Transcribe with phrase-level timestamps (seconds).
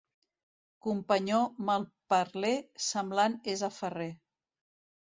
[0.85, 2.55] Companyó malparler
[2.89, 4.13] semblant és a ferrer.